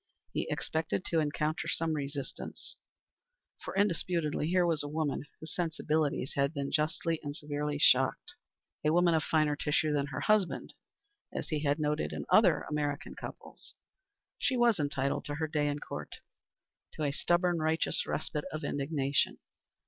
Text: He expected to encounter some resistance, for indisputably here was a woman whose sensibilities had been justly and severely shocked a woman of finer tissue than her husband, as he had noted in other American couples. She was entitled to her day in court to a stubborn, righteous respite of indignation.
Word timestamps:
He 0.33 0.47
expected 0.49 1.05
to 1.09 1.19
encounter 1.19 1.67
some 1.67 1.93
resistance, 1.93 2.77
for 3.63 3.75
indisputably 3.75 4.47
here 4.47 4.65
was 4.65 4.81
a 4.81 4.87
woman 4.87 5.25
whose 5.39 5.53
sensibilities 5.53 6.33
had 6.33 6.55
been 6.55 6.71
justly 6.71 7.19
and 7.21 7.35
severely 7.35 7.77
shocked 7.77 8.33
a 8.83 8.89
woman 8.91 9.13
of 9.13 9.23
finer 9.23 9.55
tissue 9.55 9.93
than 9.93 10.07
her 10.07 10.21
husband, 10.21 10.73
as 11.31 11.49
he 11.49 11.59
had 11.59 11.77
noted 11.77 12.13
in 12.13 12.25
other 12.31 12.61
American 12.63 13.13
couples. 13.13 13.75
She 14.39 14.57
was 14.57 14.79
entitled 14.79 15.25
to 15.25 15.35
her 15.35 15.47
day 15.47 15.67
in 15.67 15.77
court 15.77 16.15
to 16.93 17.03
a 17.03 17.11
stubborn, 17.11 17.59
righteous 17.59 18.07
respite 18.07 18.45
of 18.51 18.63
indignation. 18.63 19.37